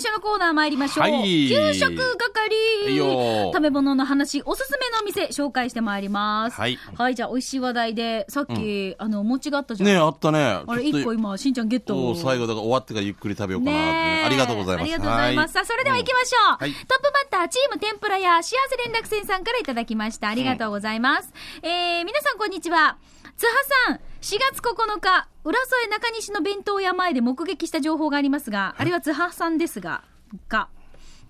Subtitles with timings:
[0.00, 1.02] 最初のコーナー参りましょう。
[1.02, 3.52] はい給食いいよ係。
[3.52, 6.56] 食べ物の話、おすすめのお店、紹介してまいります。
[6.56, 9.88] はいはい、じゃあ、美味しい話題で、さっき、あの、お餅があったじゃん。
[9.88, 10.62] ねあったね。
[10.66, 12.10] あれ、一個今、しんちゃんゲット。
[12.10, 14.82] お最後だから終わってからゆっくり食べようかなねえありがとうございます。
[14.82, 15.54] ありがとうございます。
[15.54, 16.56] さあ、それでは行きましょう。
[16.58, 20.28] はいトップバッター、チーム天ぷらや幸せ連絡船さんからいただきました。
[20.28, 21.32] ありがとうございます。
[21.62, 22.96] えー、皆さんこんにちは。
[23.36, 30.04] 津波さん、4月9日、浦添中西の弁当屋前で目撃した情報がありますが、あれは津波さんですが、
[30.48, 30.68] が、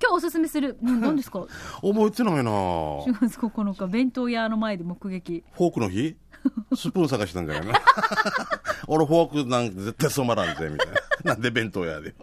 [0.01, 1.41] 今日おすすめする、うん 何ですか？
[1.81, 5.43] 覚えてないな ?4 月9日、弁当屋の前で目撃。
[5.55, 6.17] フォークの日？
[6.77, 7.73] スプーン探したんじゃないの？
[8.89, 10.95] 俺フォークなんか絶対染まらんぜ、みたいな。
[11.25, 12.15] なんで弁当屋で？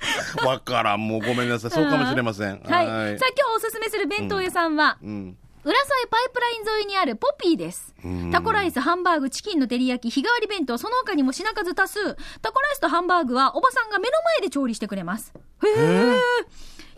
[0.46, 1.72] わからん、もうごめんなさい。
[1.72, 2.60] そうかもしれません。
[2.60, 2.68] はい。
[2.68, 3.18] さあ、今日
[3.55, 5.38] おすすめする弁当屋さんは、うん。
[5.63, 7.94] 浦添パイプライン沿いにあるポピーです。
[8.31, 12.16] タコライス、ハンバーグ、チキンの照り焼き、日替わり弁当、その他にも品数多数。
[12.41, 15.34] タコライスとハンバーグはおばさんが目の前で調理してくれます。
[15.63, 16.18] へー。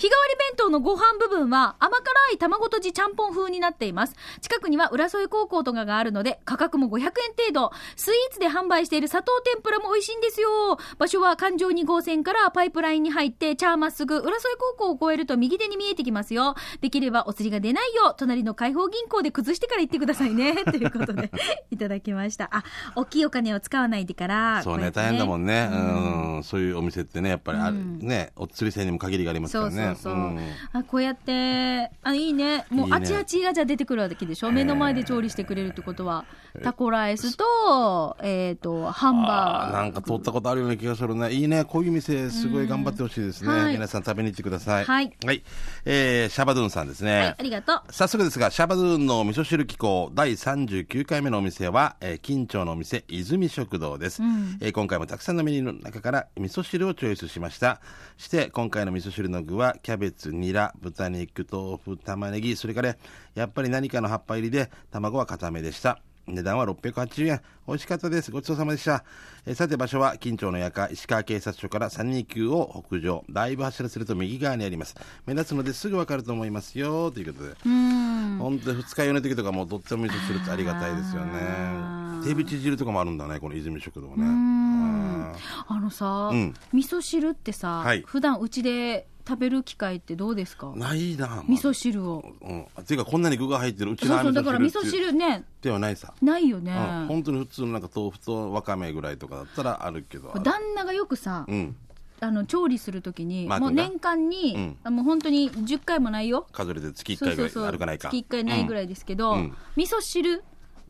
[0.02, 4.16] 日替わり弁当のご飯部分は甘辛い卵とじちゃんぽん風になっています。
[4.42, 7.72] 近くには浦添高校とかがあるので価格も500円程度。
[7.96, 10.80] スイーツで販売している砂糖天ぷらも美味しいんですよ。
[10.98, 16.56] 場所は環状2号線からパイプラインに入って、チャーまっすぐ浦添高校を越えると右手に見えてきますよ。
[16.82, 20.64] できればお釣りが出ないよう、隣の開放銀行で崩してから行ってくださいね。
[20.66, 21.30] ということで、
[21.70, 22.50] いただきました。
[22.52, 22.64] あ、
[22.96, 24.64] 大きいお金を使わないでから。
[24.64, 25.70] そうね、こやって大変だもんね。
[25.72, 25.76] う
[26.40, 26.44] ん。
[26.44, 29.72] そういうお店ってね、やっぱりある、うんね、お釣り制にも限りがありますからね。
[29.76, 30.14] そうそうそう。
[30.14, 30.40] ん
[30.74, 32.66] あこうやって、あ、いいね。
[32.70, 36.26] も、いうあちあちがじゃあ出てくるわけでしょ目の前で調理してくれるってことは、
[36.64, 39.78] タコライスと、えっ、と、ハンあバーグ。
[39.78, 41.32] ーなんか通ったことあるような気がするね。
[41.32, 41.64] いいね。
[41.66, 43.52] こういう店、すごい頑張ってほしいですね。
[43.52, 44.86] うんはい皆さん食べに行ってください。
[44.86, 45.12] はい。
[45.26, 45.44] はい。
[45.86, 47.20] えー、シャバドゥンさんですね。
[47.20, 47.82] はい、ありがとう。
[47.90, 57.82] 早速ですが、シャバドゥンの味噌汁機構第39回目のお店は、えー、金町のお店、泉食堂です、うんえー今回もたくさんのメニューの中から味噌汁をチョイスしました。
[58.18, 62.96] して、今回の味噌汁の具は、キャベツ、ニラ、豚肉、豆腐、玉ねぎ、それから、
[63.36, 66.02] やっぱり何かの葉っぱ入りで、卵は固めでした。
[66.28, 67.42] 値段は680円。
[67.68, 68.32] 美味しかったです。
[68.32, 69.04] ごちそうさまでした。
[69.46, 73.26] えーさて場所は、近町の夜間、石川警察署から329を北上。
[73.30, 74.96] だいぶ走らせると右側にあります。
[75.26, 77.12] 目立つのですぐわかると思いますよ。
[77.12, 77.56] ということで。
[77.64, 82.02] 本当に二日酔いの時とかもとっても味噌汁ってありがたいですよね。
[82.24, 84.14] 手びち汁とかもあるんだね、この泉食堂ね。
[84.18, 90.72] うーんああのさ、うん味噌汁ってさ、はい普段うちで食べる機会ってどうですか？
[90.72, 92.24] ーないな、まあ味噌汁を。
[92.42, 92.62] うん。
[92.62, 96.14] っていうか、こんなに具が入ってるうちのそうそう、だから味噌汁ね、ではないさ。
[96.22, 96.72] ないよね。
[96.72, 100.32] うん、本当に普通のなんか豆腐とわかめぐらいとかだったらあるけど。
[100.44, 101.76] 旦那がよくさ、うん。
[102.24, 106.48] あの調理するときに、マー君がもう年間に、うんあもう本当に10回もないよ。
[106.52, 108.10] 数えて月1回ぐらいあるかないか。
[108.10, 110.44] 月1回ないぐらいですけど、うん味噌汁、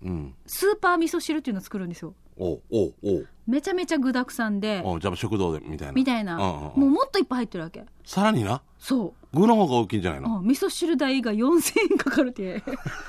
[0.04, 0.10] うん。
[0.10, 0.36] うん。
[0.46, 2.14] スーパー味噌汁っていうのを作るんですよ。
[2.38, 5.94] おうおうおうめちゃめちゃ具沢山で、おうじゃあ食堂でみたいな。
[5.94, 7.84] みたいな、うんうんうんもうもっといっぱい入ってるわけ。
[8.06, 10.24] さらにな、そ具の方が大きいんじゃないう。
[10.24, 12.64] のあ味噌汁代が4000円かかるって。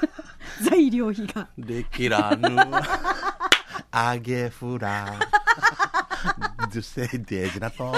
[0.69, 1.49] 材料費が。
[1.57, 2.49] できらぬ。
[3.95, 5.15] 揚げフラ。
[6.73, 7.93] デュセデージだと。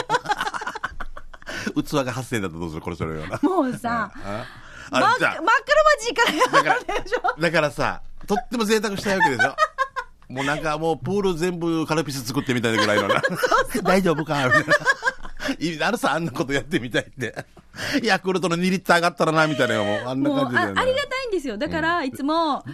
[1.74, 2.80] 器が8000円だとどうする？
[2.82, 3.38] これそれような。
[3.42, 4.46] もうさ、あ
[4.90, 5.52] マックあれじゃマクロバ
[6.00, 6.92] ジーからやだか
[7.36, 7.42] ら。
[7.42, 9.54] だからさ、とっても贅沢したいわけでしょ。
[10.28, 13.22] もうなんかもうプール全部カルピス作ってみたいなぐらいのな。
[13.84, 14.44] 大丈夫か？
[14.46, 14.64] み たい
[15.78, 15.86] な。
[15.88, 17.34] あるさ、あんなことやってみたいって。
[18.02, 20.80] ヤクルトの2リッター上がったらな、みたいなもう、あんな感じだよね。
[20.80, 21.58] あありがたいんですよ。
[21.58, 22.64] だから、いつも、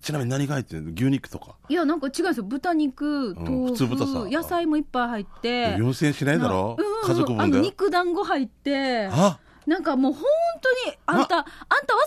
[0.00, 0.92] ちなみに何が入ってるの？
[0.92, 1.54] 牛肉とか？
[1.68, 2.44] いや、なんか違うんですよ。
[2.44, 5.76] 豚肉、うん豆普通豚野菜もいっぱい入って。
[5.76, 7.60] 4000円しないだろ、うん家族分で。
[7.60, 9.08] 肉団子入って。
[9.12, 9.38] あ
[9.68, 10.22] なんかもう本
[10.62, 11.46] 当に、あんた、あんたわ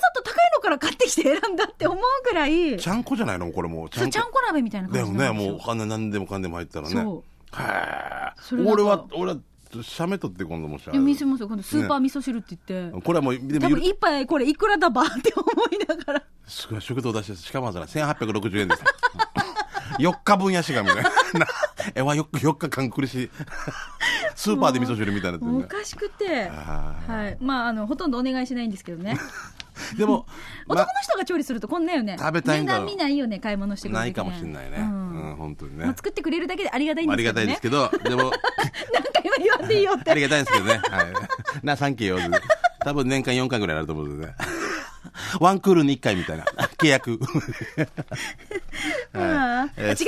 [0.01, 3.51] ざと高いのから買ってきて選んだって思うぐらい、ちゃんこじゃないの？
[3.51, 3.89] これもう。
[3.95, 5.33] そうちゃんこ鍋みたいな感じですよ。
[5.35, 6.95] もう、あんな何でもかんでも入ったらね。
[6.95, 7.23] そ
[8.57, 8.65] うへ。
[8.65, 9.37] 俺は、俺は、
[9.83, 11.47] 写メ撮って今度もしいや、見せますよ。
[11.47, 13.01] 今度スーパー味噌汁って言って。
[13.03, 16.23] これはもう、で多も分一杯これいくらだばって思いながら。
[16.47, 18.83] すごい食堂出して、しかもあれ1860円です。
[19.99, 21.11] 4日分やしがみたいな。
[21.95, 23.29] えわ、4, 4日間苦しい。
[24.41, 26.49] スーパーで味噌汁みたいになおかしくて。
[26.49, 27.37] あはい。
[27.39, 29.15] まあ、あの、ほとんどお願いしないんですけどね。
[29.93, 30.25] ーでも、
[30.67, 32.15] 男の人が調理するとこんなよね。
[32.17, 34.77] 食べたいんだろう値段見ないよね、買い物してくる時ねないかもしれないね。
[34.77, 35.95] ううんん、本当にねまあ。
[35.95, 37.85] 作ってくれるだけでありがたいんありですけどね。
[37.85, 38.31] がたいですけど、でも、
[38.91, 40.09] 何回も言わんでいいよって。
[40.11, 40.81] ありがたいんですけどね。
[40.89, 41.05] はい。
[41.63, 42.39] な、サンキューよ。
[42.83, 44.33] 多分年間4回ぐらいになると思うんでね。
[45.39, 46.45] ワンクールに1回みたいな。
[46.77, 47.11] 契約。
[47.11, 47.19] 違う
[49.17, 50.07] な、ス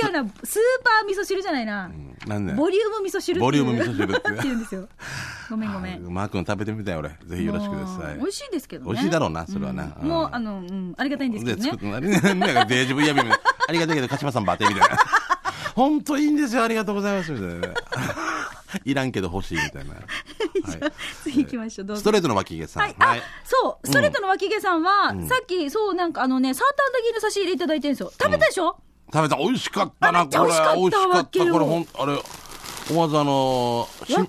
[0.82, 1.90] パー味噌汁じゃないな。
[2.26, 2.52] なんで？
[2.54, 4.88] ボリューム味噌汁ボリューム味噌汁って言うんですよ。
[5.50, 6.12] ごめんごめん。
[6.12, 7.10] マー君食べてみたい俺。
[7.10, 8.22] ぜひよろしくください美。
[8.22, 8.90] 味しいですけどね。
[8.92, 14.98] 美味しいだろうなそれはなうんもう、うんあの、うん、ありがたいんですけどねデージブイヤビみたいなありがたいけど、鹿島さんバテみたいな。
[15.74, 17.74] 本当いいんですよ、ありがとうございます、みたいなね。
[18.84, 19.94] いらんけど欲しいみたいな。
[19.94, 20.92] はい。
[21.22, 22.00] 次行ききましょう、どうぞ。
[22.00, 22.82] ストレートの脇毛さん。
[22.82, 28.12] はい、あ、そう、ストレートの脇毛さんは、うんさっき、そう、なんかあのね、サーターアンダギーの差し入れいただいてるんですよ。
[28.12, 28.76] 食べたでしょ、
[29.12, 29.36] 食べた。
[29.36, 30.40] 美味しかったな、これ。
[30.40, 31.18] 美味しかった美味しかった。
[31.18, 32.22] わけよこれ、ほん、あれ、
[32.90, 34.26] 思わずあの若狭に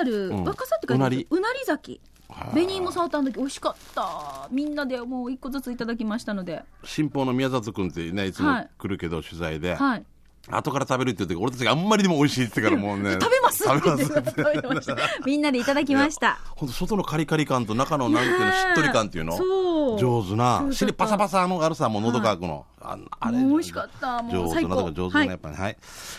[0.00, 2.00] ある、うん若狭って書いてあるうなりうなり崎。
[2.28, 4.48] はあ紅芋サーターアンダギー美味しかった。
[4.50, 6.64] みんなでもう一個ずついただきましたので。
[6.84, 9.76] 新報の宮里君ってね、いつもはい来るけど、取材で。
[9.76, 10.04] はい。
[10.48, 13.12] 後から食べるって言って、俺たちがあんまりにも美味しいって言ってからもうね。
[13.20, 13.64] 食べます？
[13.64, 14.94] 食べます。
[15.24, 16.38] みんなでいただきました。
[16.54, 20.72] ほんと外のカリカリ感と中のなんていうの、しっとり感っていうのそう上手なそう。
[20.72, 22.64] 尻パサパサのあるさ、もう喉乾くの。
[22.80, 23.38] ああれ。
[23.38, 25.56] 美味しかったもう上手な、最高だから上手な、やっぱり。
[25.56, 25.76] はい。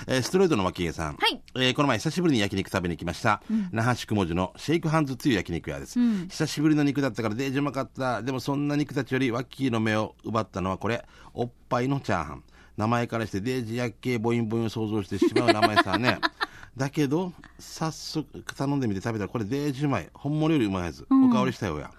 [0.07, 1.15] えーストレートの脇毛さん。
[1.15, 3.41] はいえーこの前久しぶりに焼肉食べに来ました。
[3.71, 5.99] 那覇市雲寺のシェイクハンズという焼肉屋です。
[5.99, 8.21] うん久しぶりの肉だったからデージうまかった。
[8.23, 12.43] でもそんな肉たちよりワッキーの目を奪ったのはこれ、おっぱいのチャーハン。
[12.77, 16.19] 名前からしてデージ薬系ボインボインを想像してしまう名前さね。
[16.77, 20.09] だけど、早速頼んでみて食べたらこれデージうまい。
[20.13, 21.07] 本物よりうまいやつ。
[21.09, 21.89] おかわりしたよや。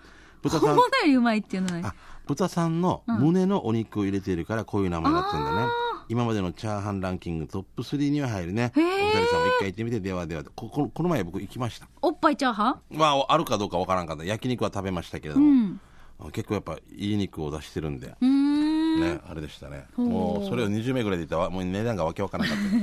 [0.41, 1.95] 豚さん本物よりうまいっていうのは。
[2.27, 5.69] 豚さんの胸のお肉を入れているからこういう名前になってるんだね、
[6.11, 8.85] 今までのチャーハンランキングトップ3には入るねお二
[9.25, 12.99] 人さんも一回行ってみてではではこここの前僕行きましたおっぱいチャーハン？
[12.99, 15.81] まああるかどうかわからんかった焼肉は食べましたけれども、うん。
[16.33, 18.48] 結構やっぱいい肉を出してるんで、うーん。
[18.99, 22.83] ね、あれでしたねもうそれを20名ぐらいで言ったらもう値段がわけわからなかった、うん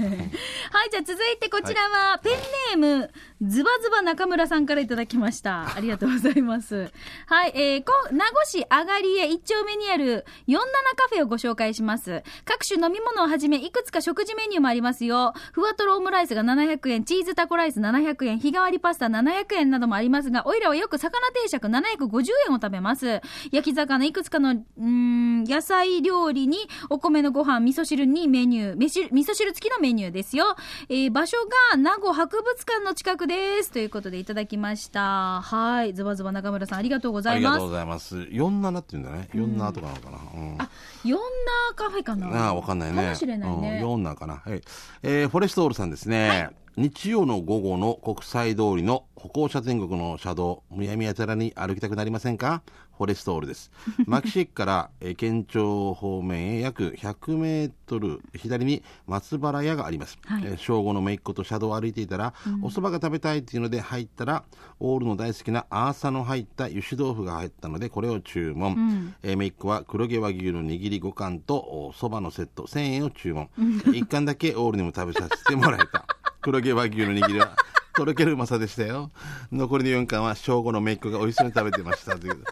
[0.75, 5.75] はい、じゃあ続いてこちらは、ペンネーム、ズバズバ中村さんからいただきました。
[5.75, 6.91] ありがとうございます。
[7.27, 10.57] はい、えー、こ名護市あがりえ一丁目にある47
[10.95, 12.23] カフェをご紹介します。
[12.45, 15.33] 各種飲み物をはじめ、いくつか食事メニューもありますよ。
[15.51, 23.21] ふわとろオムライスが700円、チーズタコライス700円、日替わりパスタ700円などもありますが、おいらはよく魚定食750円を食べます。
[23.51, 26.57] 焼き魚いくつかの、うーん、野菜料理に、
[26.89, 30.55] お米のご飯、味噌汁にメニュー、飯味噌汁付きのメニューですよ。
[30.89, 31.37] えー場所
[31.71, 33.71] が名護博物館の近くです。
[33.71, 35.41] ということでいただきました。
[35.41, 35.93] はい。
[35.93, 37.69] ズバズバ中村さん、ありがとうございますありがとう。
[37.69, 40.69] ございます47って言うんだね47とかなのかな、うんあ、
[41.03, 43.01] ヨンナーカフェかなああ、わかんないね。
[43.01, 43.79] かもしれないね。
[43.83, 44.41] うん、4なんかな。
[44.45, 44.61] はい。
[45.03, 46.49] えー、フォレストオールさんですね。
[46.77, 52.61] 日曜の午後の国際通りの歩行者天国の車道、むやみやたらに歩きたくなりませんか？
[52.95, 53.71] フォレストオールです。
[54.07, 60.17] 牧師駅から、えー県庁方面へ約100メートル左に松原屋があります。
[60.25, 64.43] はいえー正午の姪っ子と車道を歩いていたら、お蕎麦が食べたいっていうので入ったら、
[64.79, 68.73] オールの大好きなアーサの入った油脂豆腐が入ったので、これを注文。
[68.73, 73.49] んえー、姪っ子は黒毛和牛の握り5貫とお蕎麦のセット1000円を注文。
[73.57, 76.05] 1貫だけオールにも食べさせてもらえた。
[76.41, 77.55] 黒毛和牛の握りは。
[77.95, 79.11] とろけるうまさでしたよ。
[79.51, 82.43] 残りの4貫は正午の姪っ子が美味しそうに食べてましたという。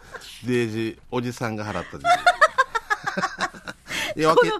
[0.46, 2.04] デージ、おじさんが払ったという。
[4.20, 4.52] いや分け、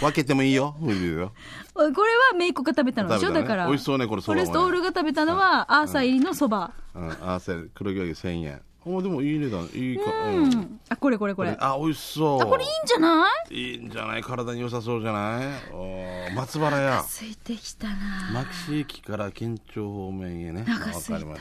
[0.00, 0.76] 分けてもいいよ。
[0.80, 1.32] いいよ
[1.74, 3.66] これはメイコが食べたのでしょ、ねだから。
[3.66, 6.72] 美味しそうねこれフォレストオールが食べたのは、アーサー入りのそば。
[6.94, 8.60] うん、合わせ黒毛和牛1000円。
[8.96, 10.04] おでもいい値段、いいか。
[10.10, 10.80] ううんん。
[10.88, 11.56] あ、これこれこれ。
[11.60, 12.40] あ、美味しそう。
[12.42, 13.54] あ、これいいんじゃない？
[13.54, 14.22] いいんじゃない？
[14.22, 15.46] 体に良さそうじゃない？
[15.72, 17.04] おー松原屋。
[17.06, 17.94] ついてきたな
[18.32, 20.60] 牧師駅から県庁方面へね。
[20.60, 21.16] わかりました。
[21.16, 21.34] うん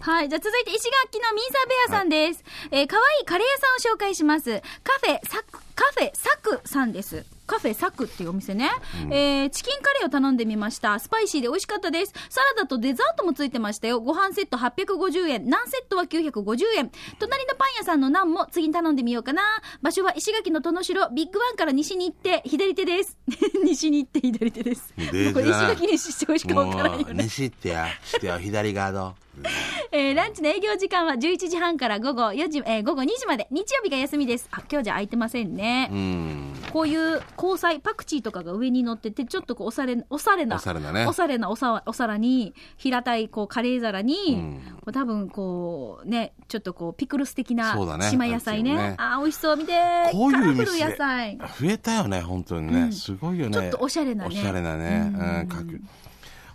[0.00, 0.28] はい。
[0.28, 2.44] じゃあ続いて石垣のミーサーベアさんです。
[2.70, 4.60] えー、かわいいカレー屋さんを紹介します。
[4.82, 7.24] カフェサク、カフェサクさんです。
[7.46, 8.70] カフェサクっていうお店ね。
[9.10, 10.98] えー、チキンカレーを頼んでみました。
[10.98, 12.12] スパイシーで美味しかったです。
[12.30, 14.00] サラダとデザートもついてましたよ。
[14.00, 15.48] ご飯セット850円。
[15.48, 16.90] ナンセットは950円。
[17.18, 19.42] 隣のパン屋さんのナンも次に頼んでみようかな。
[19.82, 23.18] 場所は石垣の登野城、ビッグワンから西に行って左手です。
[23.64, 24.94] 西に行って左手です。
[24.96, 27.24] これ石垣にしてしかわからんよね。
[27.24, 29.14] 西ってや、してよ、左側ど
[29.90, 33.46] えーランチの営業時間は11時半から午後4時、えー午後2時まで。
[33.50, 34.48] 日曜日が休みです。
[34.50, 35.88] あ、今日じゃ空いてませんね。
[35.92, 36.52] うん。
[36.72, 47.74] こういう香菜、パクチーとかが上に乗ってて、ちょっとこう、おされ、おされな、おしゃれなねおしゃれなおさお皿に、平たい、こう、カレー皿に、うんこう多分、こう、ね、ちょっとこう、ピクルス的な
[48.10, 48.76] 島野菜ね。
[48.76, 49.56] ねあー、美味しそう。
[49.56, 49.72] 見て
[50.12, 51.38] こういう野菜。
[51.38, 52.80] 増えたよね、本当にね。
[52.82, 53.52] うんすごいよね。
[53.52, 55.12] ちょっとおしゃれなねおしゃれなね。
[55.14, 55.80] ううんん、かく。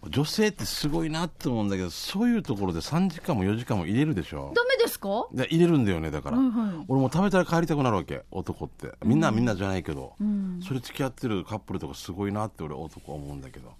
[0.07, 4.53] 女性ってすごいなって思うんだけど、そういうところで3時間も4時間も入れるでしょ？
[4.55, 5.27] ダメですか？
[5.33, 6.37] いや入れるんだよね、だから。
[6.37, 8.93] はいはい俺も食べたら帰りたくなるわけ、男って。
[9.03, 10.13] みんなはみんなじゃないけど。
[10.19, 10.61] うん。
[10.65, 13.73] それ付き合ってるカップルとかすごいなって俺男は思うんだけど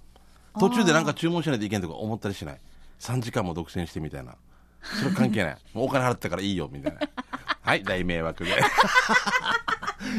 [0.59, 2.59] 途中でなんか注文しないといけんとか思ったりしない
[2.99, 4.35] ？3時間も独占してみたいな
[4.81, 5.57] それ関係ない。
[5.73, 6.99] もうお金払ったからいいよみたいな。
[7.61, 8.51] はい大迷惑で。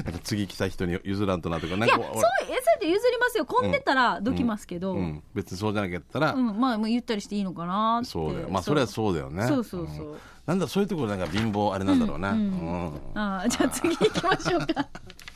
[0.05, 3.45] なんか次来た人に譲らんとなとかなんいや、かそう、え、そう譲りますよ。
[3.47, 4.93] 混んでたらどきますけど。
[4.93, 5.03] ううん。
[5.07, 8.11] ん、別にそうじゃなかったら、まあ、もう言ったりしていいのかなって。
[8.11, 8.49] そうだよ。
[8.51, 9.47] まあそれはそうだよね。
[9.49, 10.07] そうそうそう。
[10.15, 10.19] ん。
[10.47, 12.51] なんだそういうところなんか貧乏あれなんだろうな、ううん。
[12.51, 14.87] んああ、じゃあ次行きましょうか。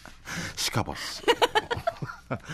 [0.57, 1.23] シカバス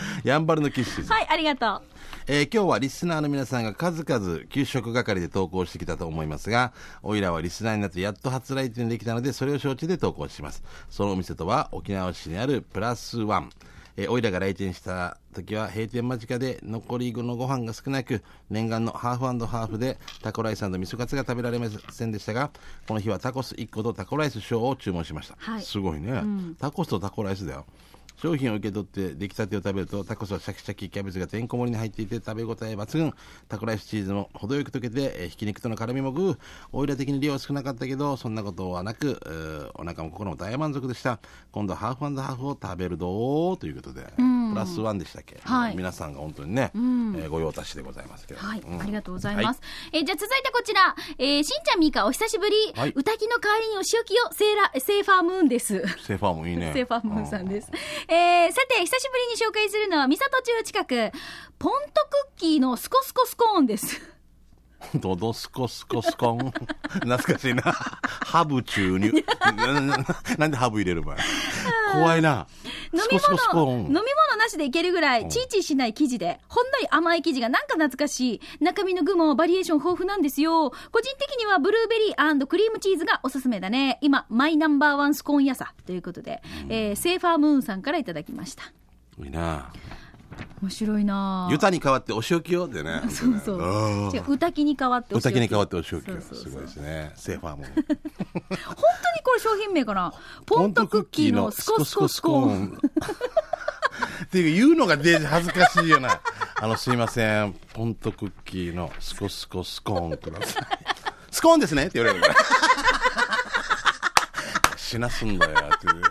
[0.23, 1.87] やんばるのキッシュはい、ありがとう。
[2.27, 10.63] えー今日はリスナーの皆さんが数々給食係で投稿してきたと思いますが、おいらはリスナーになってやっと初来店できたので、それを承知で投稿します。
[10.89, 13.49] そのお店とは沖縄市にあるプラスワン。
[13.97, 22.51] えーおいらが来店した時は閉店間近で残りのご飯が少なく、念願のハーフハーフでタコライス味噌カツが食べられませんでしたが、
[22.87, 25.35] この日はタコス1個とタコライス小を注文しました。
[25.37, 26.23] はいすごいね、
[26.59, 27.65] タコスとタコライスだよ。
[28.17, 33.13] 商品を受け取って出来たてを食べるとタコスはシャキシャキキャベツがてんこ盛りに入っていて食べ応え抜群。
[33.47, 36.37] タコライスチーズも程よく溶けて、えひき肉との絡みもグー
[36.73, 41.19] オイラ的に量は少なかったけどそんなことはなく、お腹も心も大満足でした
[41.51, 44.01] 今度はハーフハーフを食べるぞということで、
[44.51, 45.75] プラスワンでしたっけ、はい。
[45.75, 48.81] 皆さんが本当にね、えーご用達でございますけど、はい、うん。
[48.81, 49.61] ありがとうございます。
[49.91, 52.55] えーじゃあ続いてこちら、えーしんちゃんみーかお久しぶり。
[52.75, 52.93] はい。
[52.95, 55.79] 歌きの代わりにお仕置きをセーラ、セーファームーンです。
[56.05, 56.71] セーファーもいいね。
[56.75, 57.69] セーファームーンさんです。
[58.07, 61.11] えーさて、久しぶりに紹介するのは、三郷中近く、
[61.57, 64.01] ポントクッキーのスコスコスコーンです。
[64.95, 66.51] ドドスコスコスコン。
[66.91, 67.63] 懐かしいな。
[67.63, 69.11] ハブ注入。
[70.37, 71.17] なんでハブ入れる場合
[71.93, 72.47] 怖いな。
[72.93, 73.93] 飲み物、飲みン。
[73.93, 74.05] 物
[74.37, 78.41] なしでいけるぐらい、チーチーしない生地で、ほんのり甘い生地がなんか懐かしい。
[78.59, 80.71] 中身の具もバリエーション豊富なんですよ。
[80.91, 83.97] 個人的にはブルーベリークリームチーズがおすすめだね。
[84.01, 85.73] 今、マイナンバーワンスコーン屋さ。
[85.85, 88.63] ということで、えーセーファームーンさんからいただきました。
[89.23, 89.71] いいな。
[90.61, 93.01] 面白いなぁユタに代わってお仕置きよってね。
[93.09, 94.23] そうそう。
[94.27, 96.21] 歌きに変わってお仕置き歌きに代わってお仕置きよ。
[96.21, 97.11] すごいですね。
[97.15, 97.63] セーファーも。
[97.63, 97.97] 本当に
[99.23, 100.13] これ商品名かな？
[100.45, 102.63] ポントクッキーのスコスコスコーン。
[102.63, 102.81] ン。
[104.25, 106.21] っていうか言うのがデージ恥ずかしいよな。
[106.55, 107.53] あの、すいません。
[107.73, 110.63] ポントクッキーのスコスコスコーンください。
[111.31, 112.35] スコーンですねって言われるから。
[114.77, 116.01] しなすんだよっていう。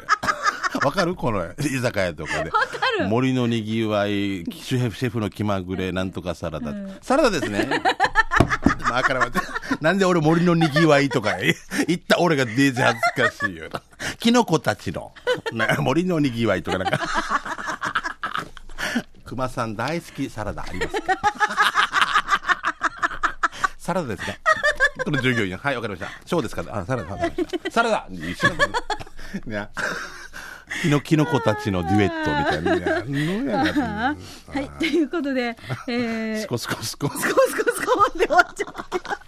[0.85, 1.15] わかる？
[1.15, 2.51] この居酒屋とかで。
[2.51, 2.59] か
[2.99, 6.75] る森のにぎわい、シェフシェフの気まぐれ、なんとかサラダ。
[7.03, 7.69] サラダですね。
[8.89, 9.47] まあ、から待って。
[9.81, 11.55] なんで俺森のにぎわいとか言
[11.97, 13.69] った俺がデージ恥ずかしいよ。
[14.19, 15.13] キノコたちの、
[15.53, 17.01] な森のにぎわいとかなんか。
[19.25, 21.19] 熊さん大好きサラダありますか？
[23.79, 24.41] サラダですね。
[25.05, 26.11] この従業員、はい、わかりました。
[26.27, 26.65] ショーですか？
[26.69, 27.17] あ、サラダ。
[27.71, 28.67] サラダ一緒だ
[29.47, 29.69] ね。
[30.83, 34.17] キノキノコたちのデュエットみたいな。
[34.49, 35.57] はい、ということで、
[35.87, 37.09] えー、スコスコスコ。
[37.09, 39.11] スコスコスコで終わっちゃった。
[39.11, 39.19] は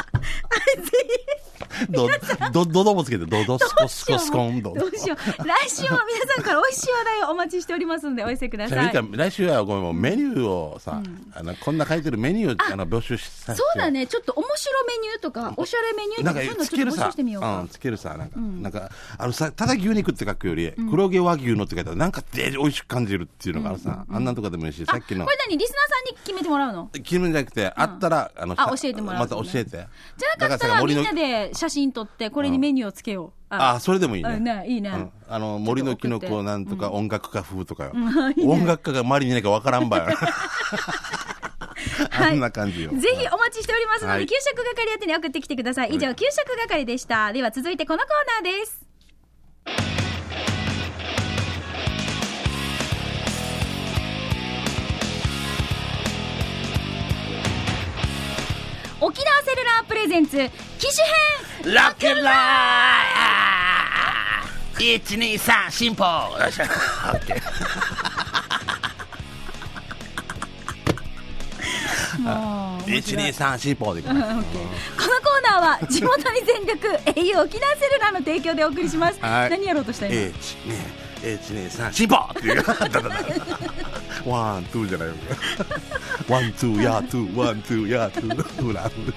[0.78, 0.90] い、ぜ
[1.88, 2.08] ど、
[2.52, 4.72] ど、どどもつけて、どどスコスコスコンド。
[4.74, 4.86] ひ、ど。
[4.86, 5.16] うしよう。
[5.46, 8.92] 来週も皆さんから美味しい話題をお待ちしておりますので、お寄せください。
[9.12, 11.02] 来週はごめんメニューをさ、
[11.34, 17.60] あのこんな書いてるメニューあの募集しそうだね、ちょっと面白メニューとか、おしゃれメニューとか、そういうかのちょっと募集つけるさしてみようか。
[17.60, 25.24] うん、つけるさなんか、なんかあのさただ牛肉って書くより、黒毛和牛のって書いたらなんかで美味しく感じるっていうのがあるさ、あんなんとかでもいいしさっきの。
[25.24, 26.90] これ何リスナーさんに決めてもらうの？
[27.02, 29.70] 気分じゃなくて、あったらあの教えてもらうまた教えて。
[29.70, 33.30] じゃなかったらみんなで写真撮って、これにメニューをつけよう。
[33.48, 33.78] あ。
[33.78, 34.28] それでもいいね。
[34.30, 34.90] あねいいね。
[34.90, 35.12] うん。
[35.28, 36.42] あの森のキノちょっと送って。
[36.42, 38.52] コなんとか音楽家風とかよ、 んいいね。
[38.52, 40.06] 音楽家が周りにいないかわからんばよ。
[42.10, 44.26] あんな感じよ、ぜひお待ちしておりますので、はい。
[44.26, 45.90] 給食係宛てに送ってきてください。
[45.90, 47.32] 以上、給食係でした。
[47.32, 48.66] では続いてこのコーナーで
[49.86, 49.91] す。
[59.04, 60.30] 沖縄セルラープレゼンツ
[60.78, 61.04] 機種
[61.64, 62.32] 編ロックンロー。
[64.78, 66.52] ル123進歩よい。
[66.52, 67.34] しょオッケ
[72.22, 74.32] もうー123進歩でこのコー
[75.42, 79.50] ナーは地元に全力 au 沖縄セルラーの提供でお送りします、はい。
[79.50, 80.32] 何やろうとした今、
[81.22, 82.64] 123進歩っていう。
[84.30, 85.14] ワンツーじゃないよ
[86.32, 89.12] ワンツーヤーツーワンツーヤーツーフラフ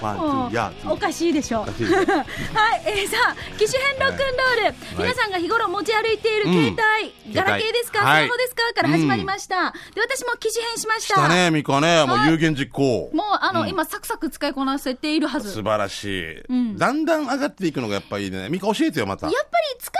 [0.00, 1.60] ワンツもーヤーツーうおかしいでしょ。
[1.60, 2.06] おかしいですはい、
[2.86, 6.72] えー、さあ機種編ロックンロール、皆さんが日頃持ち歩いている携帯、
[7.26, 8.26] うんガラケーですか、はい。
[8.26, 8.62] スマホですか？
[8.74, 12.04] から始まりました、で私も機種編しまししたたねミカね。
[12.06, 13.10] もう有言実行。
[13.12, 15.50] もうあの、今サクサク使いこなせているはず。
[15.50, 16.76] 素晴らしい、ん。
[16.76, 18.48] だんだん上がっていくのがやっぱりいいね。
[18.48, 19.26] ミカ教えてよまた。
[19.26, 19.92] やっぱり使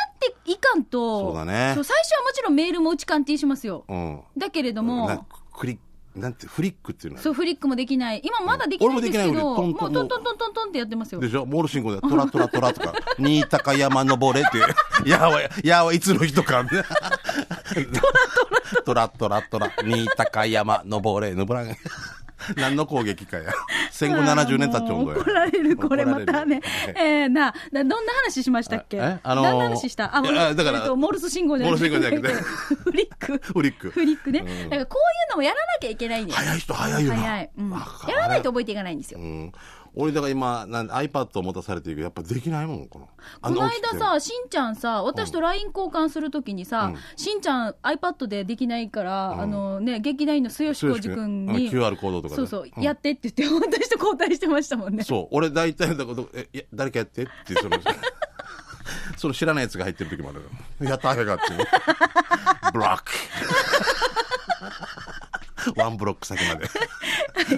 [0.45, 1.73] いかんとそうだね。
[1.75, 4.21] そう最初はもちろんメールも打ち鑑定しますよ、うん。
[4.37, 5.79] だけれどなもクリ
[6.15, 7.21] なんてフリックっていうの？
[7.21, 8.21] そうフリックもできない。
[8.23, 10.53] 今まだできないんですけど、俺もできないもうトントントントン。
[10.53, 11.21] トンってやってますよ。
[11.23, 11.47] でしょ？
[11.47, 12.93] モール信号でトラトラトラとか。
[13.19, 15.09] 新高山登れって。
[15.09, 16.01] やわやわい。
[16.01, 16.67] つの人か。
[18.85, 19.41] トラトラ。
[19.41, 21.35] トラ新高山登れ。
[21.35, 21.77] 登らん
[22.57, 23.53] 何の攻撃かや
[23.91, 25.21] 戦後70年経っちゃうんだよ。
[25.21, 26.61] 怒られる、これまたね
[26.95, 28.97] えー、な、などんな話しましたっけ？
[28.99, 30.17] えあのー何の話した？
[30.17, 30.29] あ、だ
[30.65, 31.89] からえっとモルス信号じゃなくて。
[31.91, 32.45] モルス信号じゃなく
[32.75, 33.41] てフリック。
[33.53, 33.91] フリック。
[33.91, 34.41] フリックね。
[34.41, 36.39] うんだからこういうのもやらなきゃいけないんだよ。
[36.39, 37.21] 早い人早いよな。
[37.21, 37.51] 早い。
[37.59, 37.71] うん。
[37.71, 37.79] や
[38.17, 39.23] らないと覚えていかないんですよう。
[39.23, 39.53] ん。
[39.95, 43.09] 俺だから今、なん iPad を持たされてるけど、やっぱできないもん、この。
[43.43, 55.05] あこの間さ、しんちゃんさ、私と LINE 交換するときにさ、うんしんちゃん iPad でできないから、あのね、劇団員の末吉浩二君に、QR コードとかねそうそう、んやってって言って、 私と交代してましたもんね。
[55.05, 55.29] そう。
[55.31, 57.79] 俺大体のこと、え、いや、誰かやってって、その、
[59.19, 60.89] その知らないやつが入ってる時もある。
[60.89, 61.45] やった、あれがって。
[62.73, 63.13] ブロック。
[65.77, 66.69] ワンブロック先まで。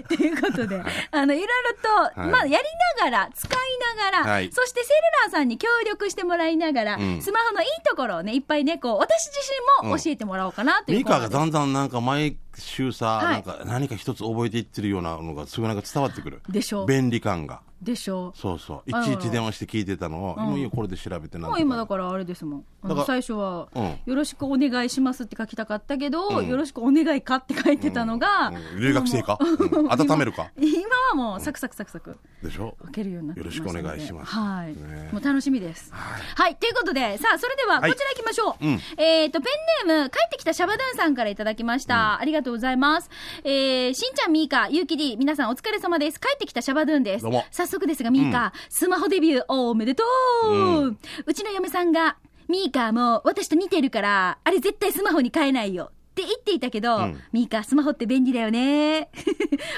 [0.02, 2.30] ということで、あの、いろいろと、はい。
[2.30, 2.64] まあ、やり
[2.98, 3.58] ながら、使い
[3.96, 4.50] ながら、はい。
[4.52, 7.22] そしてセルラーさんに協力してもらいながら、うん。
[7.22, 9.38] スマホのいいところをね、いっぱいね、こう、私自
[9.82, 11.30] 身も教えてもらおうかなというミコーナーです。
[11.30, 13.32] カがだんだんなんか毎週さ、はい。
[13.34, 16.42] なんか何か一つ覚えていってるようなのがすごいなんか伝わってくる。
[16.48, 16.86] でしょう。
[16.86, 17.60] 便利感が。
[17.84, 18.32] でしょ？
[18.34, 18.90] そうそう。
[18.90, 20.44] いちいち電話して聞いてたのを、うん。
[20.46, 22.64] もういいよ、これで調べてなもう今だからあれですもん。
[23.06, 23.98] 最初は、うん。
[24.06, 26.48] よろしくお願いしますって書きたかったけど、うん。
[26.48, 28.80] よろしくお願いかって書いてたのが、うん。
[28.80, 29.86] 留学生か、うん。
[29.92, 30.50] 温めるか？
[30.56, 32.18] 今はもうサクサクサクサク。
[32.42, 32.76] でしょ？
[32.84, 34.32] 開けるようになってよろしくお願いします。
[34.34, 35.10] はい、ね。
[35.12, 35.92] もう楽しみです。
[35.92, 38.64] はい、ということで、さあ、それではこちら行きましょう。
[38.66, 38.80] うん。
[38.96, 39.48] えっ、と、ペ
[39.84, 42.18] ンネーム、帰ってきたシャバドゥンさんからいただきました。
[42.20, 43.10] ありがとうございます。
[43.44, 46.20] えー、しんちゃん、みーか、ゆうきり、皆さんお疲れ様です。
[46.20, 47.22] 帰ってきたシャバドゥンです。
[47.22, 47.44] どうも。
[47.50, 49.44] 早速ですが、みーか、スマホデビュー。
[49.48, 50.04] おめでと
[50.44, 52.16] う、ううちの嫁さんが、
[52.48, 55.90] ミーカーも私と似てるから、あれ絶対スマホに変えないよ。
[56.14, 59.10] って言っていたけど、うんミーカースマホって便利だよね。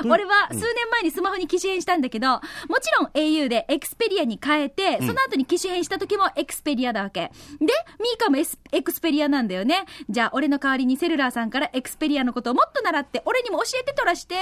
[0.05, 2.41] 俺は数年前にスマホに機種変したんだけど、も
[2.83, 7.21] ちろん au でエクスペリアに変えて、その後に機種変した時もエクスペリアだわけ。
[7.21, 7.73] で、ミー
[8.19, 8.37] カーも
[8.73, 9.87] エクスペリアなんだよね。
[10.11, 14.35] じゃあ俺の代わりにセルラーさんからエクスペリアのことをもっと習って、俺にも教えてとらして、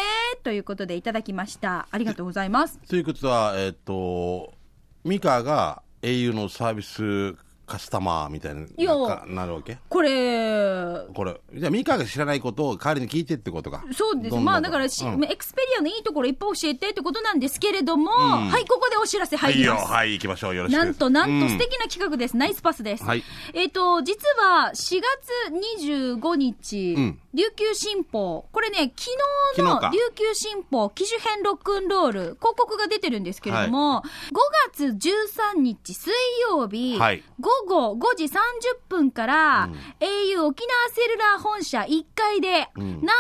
[0.42, 1.86] ということでいただきました。
[1.90, 2.78] ありがとうございます。
[2.88, 4.52] ということは、えっ、と、
[5.04, 8.66] ミカが au のサービスカスタマーみたいな
[9.26, 9.78] なるわけ？
[9.88, 11.40] これ、これ。
[11.54, 13.84] じゃあミカが知らないことを代わりに聞いてってことか。
[13.92, 14.36] そうです。
[14.36, 19.86] まあだからし、うんエクスペリアのいいところいっぱい教えてってことなんですけれども、んはい、ここでお知らせ入ります。
[19.90, 20.54] はい、行きましょう。
[20.54, 20.78] よろしく。
[20.78, 22.36] なんとなんと素うん敵な企画です。
[22.36, 23.04] ナイスパスです。
[23.04, 29.10] はいえっ、と、実は4月25日、うん琉球新報、これね、昨
[29.56, 34.04] 日の琉球新報、機種編ロックンロール、広告が出てるんですけれども、
[34.72, 36.12] 5月13日水
[36.48, 38.30] 曜日、はい午後5時30
[38.88, 39.68] 分から、
[40.00, 42.84] au 沖縄セルラー本社1階で、うん。
[43.00, 43.12] 南部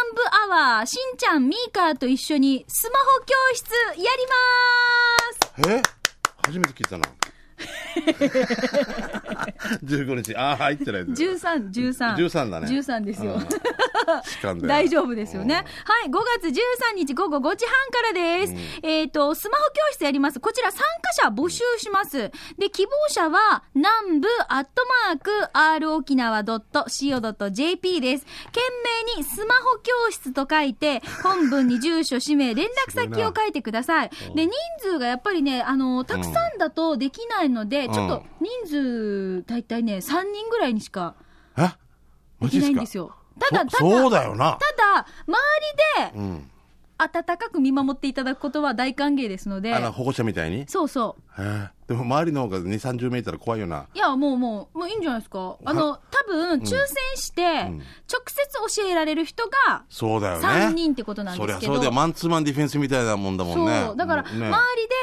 [0.52, 4.26] アワー、しんちゃん、ミーカーと一緒にスマホ教室やり
[5.62, 5.70] ます。
[5.70, 5.82] え？
[6.46, 7.04] 初めて聞いたな。
[9.84, 10.36] 15日。
[10.36, 11.22] ああ、入ってないです。
[11.22, 12.16] 13、13。
[12.16, 12.66] 13だね。
[12.66, 13.40] 13ですよ
[14.62, 15.54] 大丈夫ですよね。
[15.54, 15.62] は
[16.06, 18.54] い、5月13日午後5時半からです。
[18.82, 20.40] えっ、と、スマホ教室やります。
[20.40, 22.30] こちら参加者募集します。
[22.58, 24.70] で、希望者は、南部アット
[25.08, 28.26] マーク、r 沖縄 .co.jp です。
[28.46, 28.60] 懸
[29.16, 34.10] 命にスマホ教室と書いて、本文に住所、氏名、連絡先を書いてください。
[34.34, 41.14] で、人数がやっぱりね、あの、たくさんだとできないので、んちょっと人数、大体ね、3人ぐらいにしか
[41.56, 41.62] え？
[42.40, 43.14] マできないんですよ。
[43.38, 44.58] ただ、ただ、そそうだよな。
[44.60, 45.36] ただ、周
[46.12, 46.50] りでうん。
[46.96, 50.64] 温かく見守っていただくことは大歓迎ですのであ、の、保護者みたいに？
[50.68, 51.23] そうそへえ
[51.86, 53.80] でも周りの方が2、30メートル怖いよな。
[53.80, 53.86] う。
[53.94, 55.58] いや、もうもう、もういいんじゃないですか。
[55.64, 60.46] あの、多分、抽選して、ん直接教えられる人がそうだよね。
[60.46, 61.74] 3人ってことなんそりゃですけど。
[61.74, 61.92] そうだよ。
[61.92, 63.84] マンツーマンディフェンスみたいなもんだもんね。
[63.86, 63.96] そう。
[63.96, 64.56] だから、ね周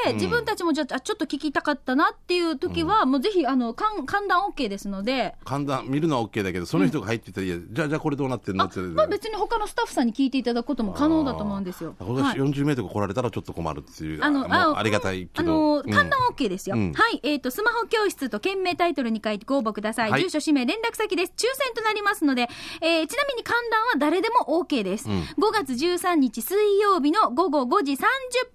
[0.06, 8.64] りで自分たちもじゃあ、ちょっと聞きたかったなっていう時は、もうぜひ、あの、観覧 OK ですので、簡単、見るのは OK だけど、その人が入ってたら、いや、じゃあ、じゃあこれどうなってんの？
[8.64, 8.80] あって。
[8.80, 11.94] まあ別に他のスタッフさんに聞いていただくことも可能だと思うんですよ。
[12.00, 14.24] 今年はい40メートル来られたらちょっと困るっていう。
[14.24, 15.80] あの、ありがたいけど。
[15.80, 16.76] あの、観覧 OK ですよ。
[16.76, 17.20] うんはい。
[17.22, 20.10] えっ、と、スマホ教室と件名タイトルに書いてご応募ください。
[20.10, 21.32] はい住所、氏名、連絡先です。
[21.36, 22.48] 抽選となりますので、
[22.80, 25.08] えーちなみに観覧は誰でも OK です。
[25.08, 27.96] うん5月13日水曜日の午後5時30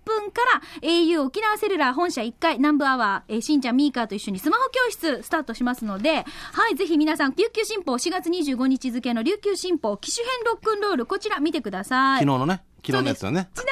[0.06, 6.76] 分から au 沖縄セルラー本社1階南部アワー、えーしんちゃんミーカーと一緒にスマホ教室スタートしますので、はい。
[6.76, 12.20] ぜひ皆さん、琉球新報4月25日付の琉球新報機種編ロックンロール、こちら見てください。
[12.20, 13.50] 昨日のね、昨日のやつだね。
[13.54, 13.64] ちな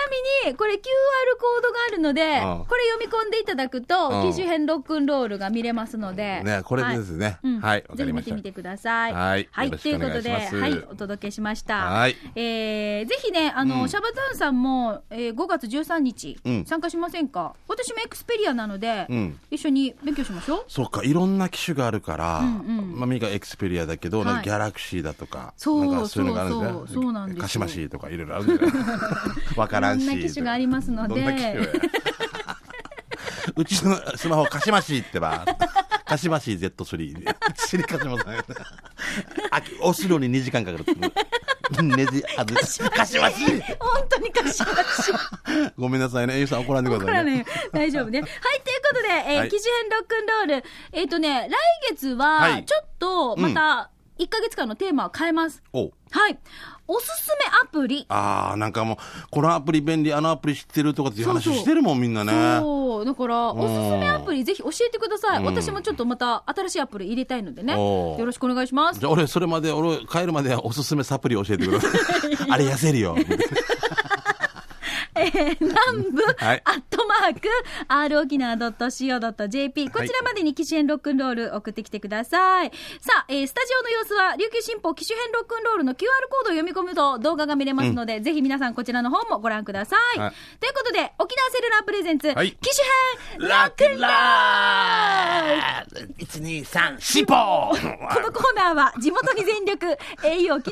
[0.45, 6.41] みに、これ QR コードがあるので、うんこれ読み込んでいただくと、うん機種編ロックンロールが見れますので。
[6.43, 7.37] ねこれですね。
[7.43, 7.59] うん。
[7.61, 9.13] はいぜひ見てみてください。
[9.13, 9.47] はい。
[9.51, 9.71] はい。
[9.71, 11.85] ということで、はい、お届けしました。
[11.85, 12.15] はい。
[12.35, 13.89] えー、ぜひね、あの、うん。
[13.89, 16.65] シャバズーンさんも、えー、5月13日、うん。
[16.65, 17.53] 参加しませんか？
[17.67, 19.39] 私もエクスペリアなので、うん。
[19.51, 20.65] 一緒に勉強しましょう。
[20.67, 22.95] そっか、いろんな機種があるから、うんうん。
[22.99, 24.43] まあ、ミカエクスペリアだけど、はい。
[24.43, 26.71] ギャラクシーだとか、そうそういうのがあるんですね。
[26.71, 27.41] そうそうそうなんですよ。
[27.43, 29.04] カシマシーとかいろいろあるんじゃない？
[29.55, 30.03] わからんし。
[30.03, 31.23] いろんな機種がありますので
[33.55, 35.45] うちのスマホ貸しましってば。
[36.05, 37.35] 貸しまし Z3。
[37.67, 38.37] 知り貸しません。
[39.51, 40.85] あ押すのに2時間かかる。
[41.81, 42.89] ネジ外す。
[42.91, 43.43] 貸しまし
[43.79, 45.11] 本当に貸しまし。
[45.77, 46.37] ごめんなさいね。
[46.37, 47.45] ゆうさん怒らんでくださいね。
[47.71, 48.21] 大丈夫ね。
[48.21, 50.65] はい、ということで、えーはい機種編ロックンロール。
[50.91, 51.51] えっ、とね、来
[51.91, 53.89] 月は、はいちょっと、また、
[54.19, 55.61] 1ヶ月間のテーマを変えます。
[55.73, 56.37] おうはい。
[56.87, 58.05] おすすめアプリ。
[58.09, 58.97] ああ、なんかもう、
[59.31, 62.31] このアプリ便利、あのアプリ知ってるとかっていう話してるもん、みんなね。
[62.59, 63.05] そう。
[63.05, 65.39] だから、おすすめアプリ、ぜひ教えてください。
[65.39, 67.73] うん私もちょっとまた新しいアプリ入れたいのでね。
[67.73, 69.05] よろしくお願いしますじ。
[69.05, 71.91] ゃあ俺、それまで、俺、帰るまでおすすめサプリ教えてください。
[72.49, 73.15] あれ痩せるよ。
[75.15, 77.47] えー、南部、はいアットマーク、
[77.87, 82.71] r 沖縄 .co.jp、こちらまでに機種編ロックンロール送ってきてください。
[82.99, 90.19] さあ、えースタジオの様子は、琉球新報機種編ロックンロールの QR コードを読み込むと動画が見れますので、ぜひ皆さんこちらの方もご覧ください。
[90.19, 92.83] はいということで、沖縄セルラープレゼンツ、はい機種
[93.39, 100.71] 編ロックンロールラー !1、2、3、シポーこのコーナーは地元に全力 au 沖縄セル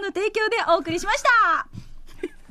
[0.00, 1.93] ーの提供でお送りしました。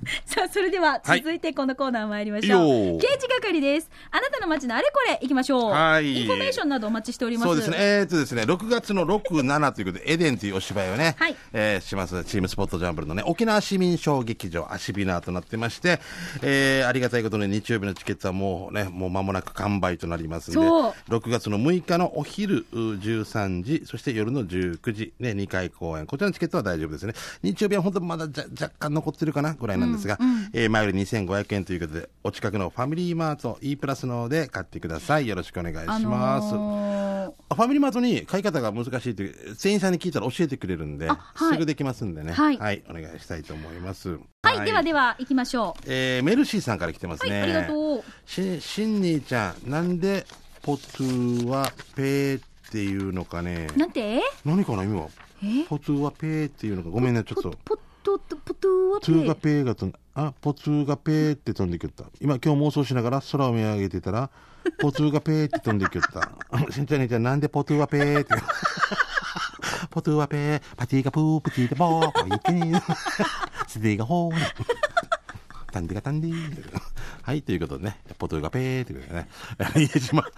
[0.25, 2.61] さあ、それでははい続いてこのコーナー参りましょう。
[2.61, 3.89] よー掲示係です。
[4.11, 5.71] あなたの街のあれこれ行きましょう。
[5.71, 7.47] はいインフォメーションなどお待ちしております。
[7.47, 7.77] そうですね。
[7.79, 12.23] えー、っとですね、6月の6、7ということで、エデンというお芝居をね、はいえーします。
[12.25, 15.99] チームスポットジャンブルのね、沖縄市民小劇場、アシビナーとなってまして、
[16.41, 26.05] えー、ありがたいことに日曜日のチケットはもうね、もう間もなく完売となりますんで、そう6月の6日のお昼う13時、そして夜の19時、ね、2回公演。
[26.05, 27.13] こちらのチケットは大丈夫ですね。
[27.41, 30.17] 日曜日は本当まだじゃ若干残ってるかなぐらいなんですが、
[30.53, 35.27] えー前より2500円ということで、お近くのファミリーマート E プラスの方で買ってください。
[35.27, 36.53] よろしくお願いしあます。
[36.53, 42.56] のーファミリーマートに買い方が難しいって店員さんに聞いたら教えてくれるんで、あはいすぐできますんでね、はい
[42.89, 44.19] お願いしたいと思います。
[44.43, 47.29] はい、ではでは行きましょえーメルシーさんから来てますう。
[47.29, 47.43] はい、ね。
[47.43, 48.03] ありがとう。
[48.25, 50.25] し、しんにーちゃん、なんで
[50.62, 53.67] ポトゥはペーっていうのかね。
[53.77, 54.21] なんて？
[54.43, 55.08] 何かな、今
[55.69, 57.51] ポトゥはペーっていうのか、ごめんね、ちょっと。
[57.65, 62.05] ポポトゥーはトゥーがペーが飛んあ、ポツーがペーって飛んできよった。
[62.21, 64.29] 今、今日妄想しながら空を見上げてたら、
[64.79, 66.29] ポツーがペーって飛んできよった。
[66.71, 68.35] しんちゃんにちゃん、なんでポトゥーはペーって。
[69.89, 72.95] ポトゥーはペー、パティがプー、プティがボー、ポイケニー、
[73.67, 74.35] スディがホー。
[75.71, 79.28] タンディがタンディはい、ということでね、ポトゥーがペーってことでね、
[79.76, 80.23] 家島、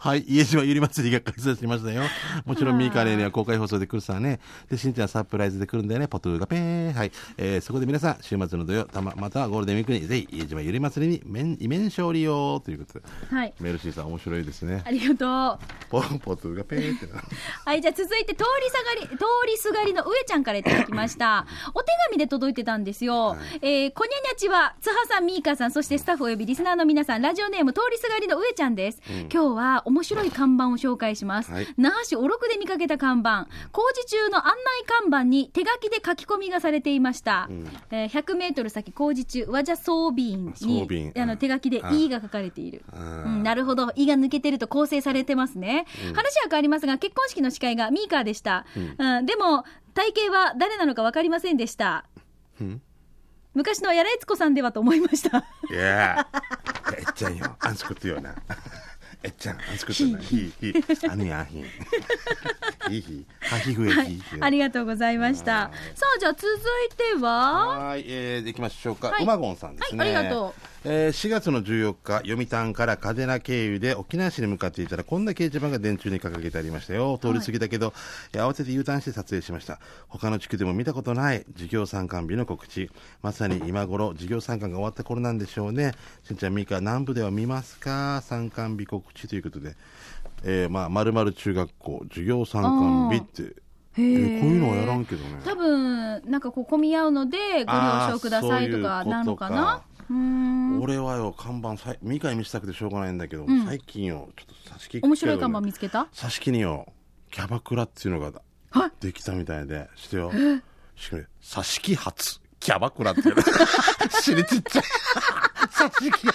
[0.00, 2.02] はい、家島ゆり祭りが開催しましたよ。
[2.44, 4.40] もちろんミーカーレーには公開放送で来るさね。
[4.70, 6.92] で、しんちゃんサプライズで来るんだよね、ポトゥーがペー。
[6.94, 13.06] はい、えー、そこで皆さん、週末の土曜、たま、またはゴールデンウィークに、ぜひ、家島ゆり祭りに、面、イメン勝利よということで。
[13.30, 13.54] はい。
[13.60, 14.82] メルシーさん面白いですね。
[14.84, 15.90] ありがとう。
[15.90, 17.22] ポ、ポトゥーがペーってな。
[17.64, 21.46] はい、じゃあ続いて通り下がり、通りすがりの上ちゃんからいただきました。
[21.74, 23.36] お手紙で届いてたんですよ。
[23.62, 29.02] えー、こにゃにゃちは、つはさん、みーかさん、そしてスタッフおよびリスナーの皆さん、ラジオネーム通りすがりの上ちゃんです。
[29.30, 31.52] 今日は面白い看板を紹介します。
[31.52, 33.46] はい那覇市おろくで見かけた看板。
[33.72, 37.50] 工事中の案内看板に手書きで書き込みがされていました。
[37.90, 42.82] えー100メートル先工事中、和じ装備員装にあの手書きでうん E が書かれている。
[42.94, 43.92] うんうん、なるほど。
[43.96, 45.84] 胃が抜けてると構成されてますね。
[46.14, 48.64] 話は変わりますが、結婚式の司会がミーカーでした。
[48.98, 52.06] うん、でも、体型は誰なのか分かりませんでした。
[52.64, 52.80] ん
[53.56, 55.38] 昔のやらえつこさんではと思いました。
[55.70, 56.28] いや
[56.94, 58.34] えっちゃんよ、あんすよな。
[59.22, 60.18] えっちゃん、あんすな。
[60.18, 60.72] ひい、ひ
[63.40, 64.20] はひふえはいひい。。
[64.42, 65.70] ありがとうございました。
[65.94, 66.46] さあ、じゃあ続
[66.92, 69.08] いては、はい、えー、できましょうか。
[69.08, 70.00] はいうまごんさんですね。
[70.00, 70.75] はいありがとう。
[70.88, 77.18] えー、4月の14日、読谷から嘉手納経由で沖縄市に向かっていたら、こんな掲示板が電柱に掲げてありましたよ。
[77.20, 77.92] 通り過ぎたけど、
[78.32, 79.80] えー慌てて U ターンして撮影しました。
[80.06, 82.88] 他の地区でも見たことない授業参観日の告知。
[83.20, 85.90] まさに今頃、授業参観が終わった頃なんでしょうね。
[86.22, 88.20] しんちゃん、ミカ、南部では見ますか？
[88.22, 89.74] 参観日告知ということで。
[90.44, 93.56] えー、まあ、まる中学校、授業参観日って、
[93.98, 95.40] えーこういうのはやらんけどね。
[95.44, 99.82] 多分、なんかこう、混み合うので、ご了承くださいとか、なのかな？
[100.80, 106.06] 俺はよ看板さいミカに見せたくてしょうがないんだけど、最近よちょっと挿し木面白い看板見つけた？
[106.12, 106.92] 挿し木によ
[107.30, 108.40] キャバクラっていうのが
[108.70, 108.92] はい。
[109.00, 110.30] できたみたいでしてよ。
[110.96, 113.34] しかも挿し木初キャバクラっていう。
[113.36, 113.42] の
[114.22, 114.84] 尻ちっちゃい。
[115.70, 116.26] 挿し木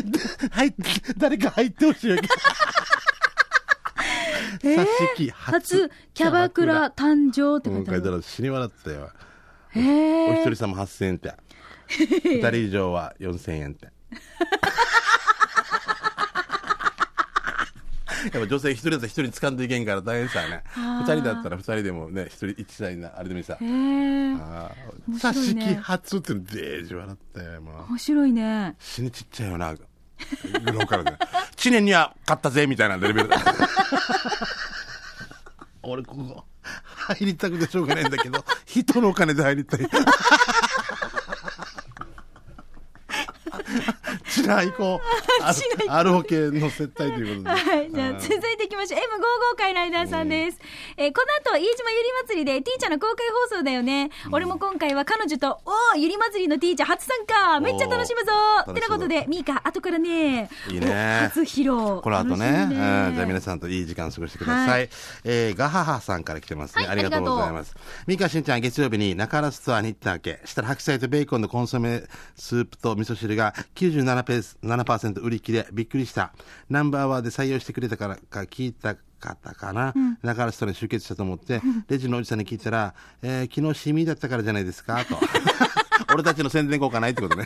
[0.50, 0.82] 入って
[1.16, 2.16] 誰か入ってほしいよ
[4.62, 8.02] 挿し木初初、キャバクラ誕生って書今いてある。
[8.02, 9.10] 回だら死に笑ったよ。
[9.70, 10.40] へおえ。
[10.42, 11.32] 一人様8000円って
[11.98, 13.88] 二人以上は4000円って。
[18.24, 20.62] やっぱ女性一人だったら一人掴んでいけんから大変さね。
[20.76, 23.56] 二人だったら二人でもね一人一台なあれでもさ。
[23.60, 24.70] へえあ
[25.08, 25.64] 面あ白いね。
[25.64, 27.76] 挿し木初ってのデージ笑ったよもう。
[27.88, 28.76] 面白いね。
[28.78, 29.72] 死にちっちゃいよな。
[29.72, 31.12] ローカルで。
[31.56, 33.36] 知念には勝ったぜみたいなレベルだ。
[35.82, 36.44] 俺ここ。
[36.62, 39.88] 入りたくてしょうがないんだけど人のお金で入りたい
[44.30, 45.42] ちな行こう
[45.88, 47.90] あアルホ系の接待ということで はい。
[47.90, 49.00] じゃあ、続いていきましょう。
[49.00, 50.58] M55 回ライダーさんです。
[50.96, 54.10] えーこの後、飯島ゆり祭りで、ティーチャーの公開放送だよね。
[54.30, 58.32] 俺も今回は彼女と、おーゆり祭りのティーチャー初参加めっちゃ楽しむぞ
[58.70, 62.00] ってなことで、ミーカ、後からね、いいねお初披露。
[62.00, 64.82] この後ね、楽しみうんじゃあ皆さんといい時間過ごしてください。
[64.82, 64.88] は
[65.24, 66.84] えー、ガハハさんから来てますね。
[66.84, 67.74] はいありがとうございます。
[68.06, 70.40] ミカしんちゃん、月曜日に中原ストアに行ったわけ。
[70.44, 72.02] したら白菜とベーコンのコンソメ
[72.36, 76.32] スープと味噌汁が97%ペース7%売り切れ、びっくりした。
[76.68, 85.04] ナンバーワーで採用してくれたからか聞いた方かな、中原ストアに集結したと思って、レジのおじさんに聞いたら、えー昨日シミだったからじゃないですか？
[85.04, 85.18] と。
[86.14, 87.44] 俺たちの宣伝効果ないってことね。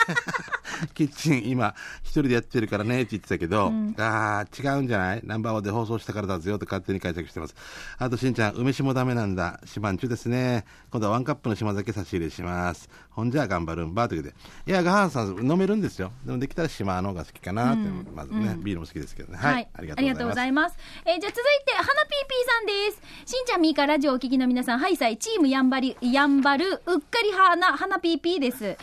[0.94, 5.20] キッチン今一人でやってるからねって言ってたけど、ああ、違うんじゃない？
[5.24, 7.54] ナンバーワンで放送したからだぜよと勝手に解釈してます。
[7.98, 9.60] あとしんちゃん、梅酒もダメなんだ。
[9.64, 10.64] 島んちゅですね。
[10.90, 12.88] 今度はワンカップの島酒差し入れします。
[13.10, 14.72] ほんじゃあ頑張るんばということで。
[14.72, 16.12] いや、ガハンさん飲めるんですよ。
[16.24, 19.38] でもできたら島の方が好きかなって、まずね、ビールも好きですけどね。
[19.38, 19.68] はい。
[19.72, 20.76] ありがとうございます。
[21.04, 23.32] えーじゃあ続いて、花ピーピーさんです。
[23.36, 28.56] しんちゃん、みーか、ラジオをお聞きの皆さん、はいさい、チームやんばり、やんばる、うっかり派な花ピーピーです。
[28.56, 28.76] 突然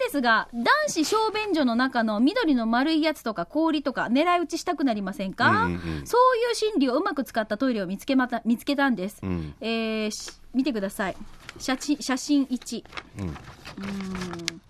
[0.00, 6.06] ですが、男子小便所の中の緑の丸いやつとか氷とか狙い撃ちしたくなりませんか、うんうんうん。
[6.06, 9.24] そういう心理をうまく使ったトイレを見つけまた、見つけたんです。
[9.24, 9.54] ん。
[9.62, 11.16] えーし見てください。
[11.58, 12.84] 写真、写真1。
[13.20, 13.28] うん。
[13.28, 14.60] うーん。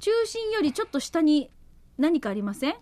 [0.00, 1.48] 中心よりちょっと下に
[1.96, 2.74] 何かありません？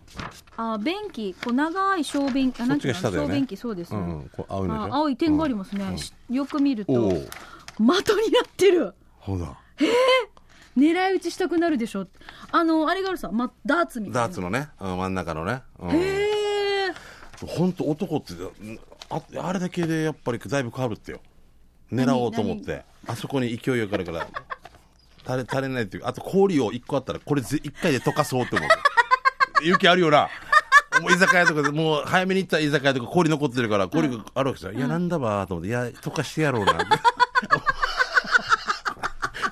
[0.57, 1.35] あ便器。
[1.43, 2.99] こう長い小便あなんていうの？
[2.99, 3.29] そっちが下だよね。
[3.29, 3.57] 小便器。
[3.57, 4.31] そうです、うんうん。
[4.91, 6.93] 青い点がありますね、しよく見ると。
[6.93, 8.95] 的になってる。
[9.19, 9.55] ほだ。
[10.77, 12.07] 狙い撃ちしたくなるでしょ？
[12.51, 14.21] あのあれがあるさ、ま、ダーツみたいな。
[14.21, 15.61] ダーツのね、うん真ん中のね。
[15.79, 15.89] うん。
[15.91, 15.97] へ
[16.89, 16.93] え
[17.45, 18.79] 本当男ってうん
[19.09, 21.19] ああれだけでやっぱりだいぶ変わるってよ。
[21.91, 22.83] 狙おうと思って。
[23.05, 24.27] あそこに勢いよくあるから。
[25.25, 28.69] 足れ足りないっていうあと氷を1個あったらこれ1回で溶かそうって思う。
[29.63, 30.29] 勇気あるよな。
[31.01, 34.79] もう居酒屋とかでもう早めに行った居酒屋とか氷残ってるから氷があるわけさ、い。
[34.79, 36.73] やなんだばと思っていや溶かしてやろうな。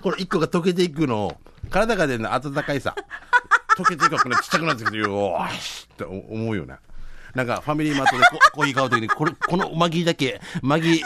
[0.01, 1.37] これ1個が溶けていくのを
[1.75, 2.95] 体が出るの温かいさ
[3.77, 6.75] 溶けていくからちっちゃくなってきてよーしって思うよね
[7.33, 11.01] なんかファミリーマートでココーヒー買うときにこれこのマギーだけマギー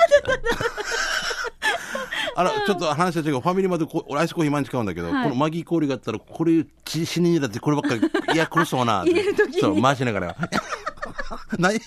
[2.35, 3.41] あら、ちょっと話は違う。
[3.41, 9.03] ファミリーマートこ、俺アイスコーヒー毎日買うんだけど、はいこのマギー氷があったら、これ、血死にだってこればっかり、いや、苦しそうな。
[9.05, 10.35] 入れる時にそう、回しながら。
[11.59, 11.79] ない？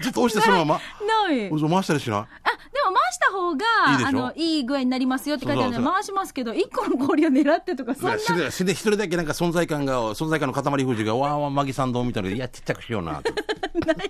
[0.00, 0.80] ずっと押してそのまま？
[1.28, 2.47] ない回したりしない？
[2.84, 3.64] も回した方が
[3.98, 8.18] いいあのいい具合になりますよって書いてあるので回しますけど一個の氷を狙ってとかそんな
[8.50, 13.22] 死んで一人だけなんか存在感が、存在感の塊富士が、わーわーマギさんどうみたいなや、ちっちゃくしような
[13.78, 14.08] って。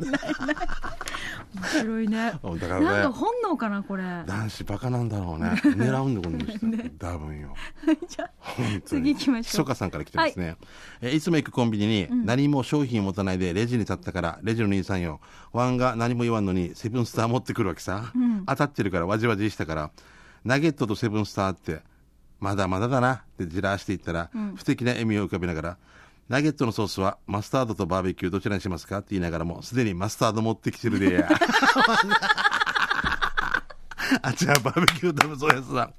[1.54, 2.32] 面白いね。
[2.42, 4.02] うんだからなんかね、本能かなこれ。
[4.26, 5.50] 男子バカなんだろうね。
[5.64, 6.98] 狙うんだ、この人。
[6.98, 7.54] 多分よ。
[8.08, 8.30] じゃあ
[8.84, 9.42] 次行きましょう。
[9.42, 10.56] ひそかさんから来てますね、
[11.02, 11.06] い。
[11.06, 15.20] えいつも行くコンビニに何も商品を持たないでレジに立ったから、レジの兄さんよ。
[15.52, 18.12] ワンが何も言わんのにセブンスター持ってくるわけさ、
[18.46, 19.90] 当たってるからわじわじしたから
[20.44, 21.82] ナゲットとセブンスターって
[22.40, 25.78] まだまだだなってじらしていったら、不敵な笑みを浮かべながら
[26.28, 28.98] ナゲットのソースはマスタードとバーベキューどちらにしますか？
[28.98, 31.28] って言いながらもすでにマスタード持ってきてるでや
[34.22, 35.90] あちらバーベキュー食べそうやつだ。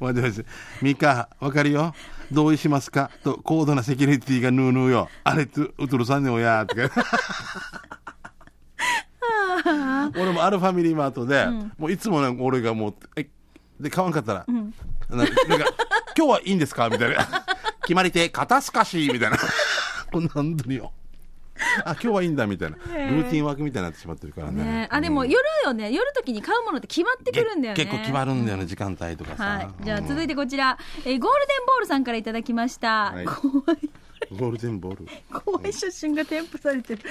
[0.00, 0.44] マジマジ。
[0.80, 1.94] ミカ、わかるよ
[2.30, 3.10] 同意しますか？
[3.24, 5.08] と、高度なセキュリティがヌーヌーよ。
[5.24, 6.90] あれと、うとるさんねおやとか。
[10.16, 11.46] 俺もあるファミリーマートで、
[11.78, 13.28] もういつもね、俺がもう、え、
[13.80, 15.66] で、買わんかったら、なんか、なんか
[16.16, 16.88] 今日はいいんですか？
[16.88, 17.16] みたいな。
[17.92, 19.36] 決まり手、肩透かしみたいな。
[20.10, 20.92] こんなんだよ。
[21.84, 22.76] あ、今日はいいんだみたいな。
[22.76, 24.64] ルーティンワークみたいになってしまってるからね。
[24.64, 25.92] ねあでも夜よね。
[25.92, 27.84] 夜時に買うものって決まってくるんだよね。
[27.84, 29.44] 結構決まるんだよね、時間帯とかさ。
[29.44, 29.84] はい。
[29.84, 30.08] じゃあうん。
[30.08, 33.26] 続いてこちら、えーゴールデンボールさんからいただきました、はい。
[33.26, 33.90] 怖 い
[34.30, 35.06] ゴールデンボール？
[35.44, 35.72] 怖い。
[35.74, 37.02] 写真が添付されてる。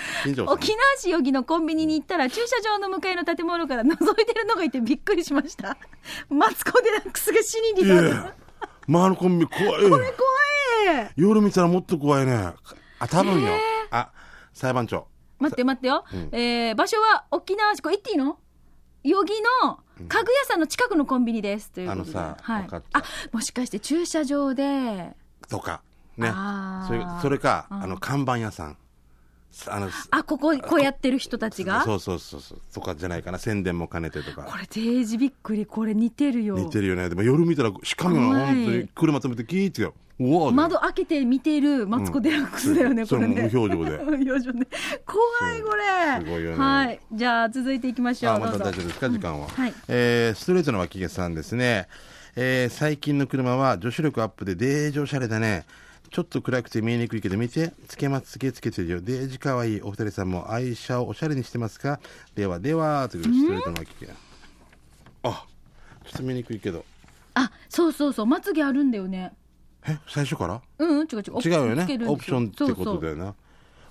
[0.47, 5.77] 沖縄市余木のコンビニに行ったら駐車場の向かいの建物から覗いてるのがいてびっくりしました。
[6.29, 8.41] マツコ・デラックスが死ににいなる
[8.81, 9.89] や、まあ、あのコンビ怖い。
[9.89, 10.03] 怖い
[11.15, 12.53] 夜見たらもっと怖いね。
[12.99, 13.53] あ、多分よ。
[13.91, 14.11] あ、
[14.53, 15.07] 裁判長。
[15.39, 18.37] 待って待ってよ、えー場所は沖縄市これ言っていいの？
[19.03, 25.15] 余木の家具屋さんの近くのコンビニですというあのさはいあもしかして駐車場で
[25.49, 25.81] とか。
[26.17, 26.31] ね
[26.87, 28.77] それそれか、うんあの、看板屋さん。
[29.67, 31.83] あの、あ、ここ、こうやってる人たちが？
[31.83, 32.61] そうそうそうそう。
[32.73, 33.37] とかじゃないかな。
[33.37, 34.43] 宣伝も兼ねてとか。
[34.43, 35.65] これ、デージびっくり。
[35.65, 36.55] これ似てるよ。
[36.57, 37.09] 似てるよね。
[37.09, 39.93] でも夜見たら、しかもはい本当に車止めてキーってよ。
[40.19, 43.49] うわ窓開けて見てるマツコ・デラックスだよね、うんこれね。
[43.51, 44.67] 無表情で 無表情ね。
[45.05, 45.83] 怖い、これ。
[46.23, 46.99] すごいよねはい。
[47.11, 48.33] じゃあ、続いていきましょう。
[48.35, 49.47] あ、まどうぞだ大丈夫ですか、時間は。
[49.47, 51.87] はいえーストレートの脇毛さんですね。
[52.35, 55.65] えー最近の車は女子力アップでデージおしゃれだね。
[56.11, 59.01] ちょっと暗くて見えにくいけど見て、つけまつけつけてるよ。
[59.01, 59.81] デージかわいい。
[59.81, 62.01] お二人さんも愛車をおしゃれにしてますか？
[62.35, 64.07] ではでは、というストレートの脇毛。
[65.23, 65.45] あ、
[66.03, 66.83] ちょっと見にくいけど。
[67.33, 68.25] あ、そうそうそう。
[68.25, 69.31] まつげあるんだよね。
[69.87, 70.61] え、最初から？
[70.79, 71.39] うん、うん、違う違う。
[71.39, 73.33] 違うよねオプションってことだよな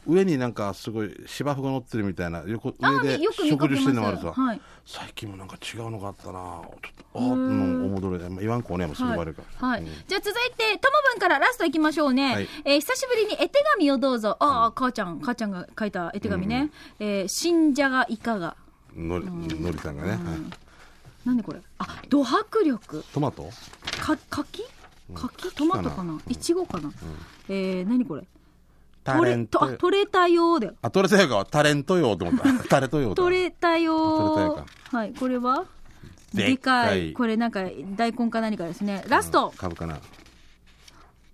[0.06, 4.60] 上になんかすごい芝生が乗ってるみたいな横あ上で食事してるのもあるさ、はい。
[4.86, 6.32] 最近もなんか違うのがあったな。
[6.32, 9.82] ちょっとああうんおもどれまあ言わんこねもうすぐはいバレるから、はい。
[9.82, 9.86] うん。
[9.86, 12.32] じゃあ続いて、ともぶんからラストいきましょうね。
[12.34, 12.48] はい。
[12.64, 14.36] えー久しぶりに絵手紙をどうぞ。
[14.40, 16.70] ああ、母ちゃん、母ちゃんが書いた絵手紙ね。
[16.98, 18.56] えー信者がいかが。
[18.96, 20.18] のりのりさんがね、はい。
[21.24, 21.60] なんでこれ？
[21.78, 23.04] あ、ド迫力。
[23.12, 23.48] トマト？
[24.00, 24.64] か、柿？
[25.14, 25.54] 柿？
[25.54, 26.18] トマトかな？
[26.28, 26.90] いちごかな？
[27.48, 28.22] えー、何これ？
[29.04, 29.64] タレント。
[29.64, 30.74] あ、取れたよーだよ。
[30.82, 31.46] あ取れたよか。
[31.50, 32.64] タレントよって思った。
[32.68, 33.14] タレントよだ。
[33.14, 35.64] 取れたよー取れたよはい、これは？
[36.34, 36.88] でかい。
[36.88, 37.12] かい。
[37.12, 37.64] これなんか、
[37.96, 39.04] 大根か何かですね。
[39.08, 39.52] ラスト。
[39.56, 39.98] 株かな。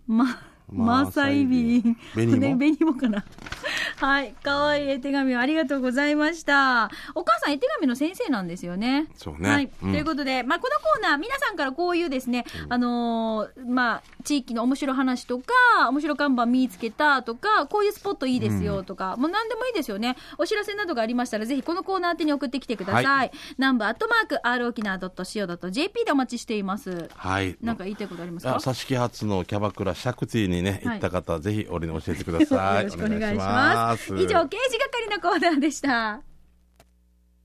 [0.07, 1.83] ま、マサイビン。
[2.15, 3.25] ね、紅芋かな。
[3.99, 4.33] はい。
[4.43, 6.91] かわいい絵手紙をありがとうございました。
[7.15, 9.07] お母さん絵手紙の先生なんですよね。
[9.15, 9.71] そうねはい。
[9.83, 15.45] うんということで、まあ、このコーナー、皆さんからこういうですね、あのーまあ、地域の面白い話とか、
[15.91, 20.17] 面白看板見つけたとか、こういうスポットいいですよとか、もう何でもいいですよね。
[20.39, 23.05] お知らせなどがありましたら、ぜひこのコーナー宛てに送ってきてください。
[23.05, 27.09] はい南部アットマーク、r 沖縄 .co.jp でお待ちしています。
[27.15, 28.57] はいなんか言いたいことありますか？
[28.57, 34.15] あ挿し木発のキャバクラシャクティにねはい行った方、ぜひ俺に教えてください よろしくお願いします。
[34.17, 36.21] 以上、刑事係のコーナーでした。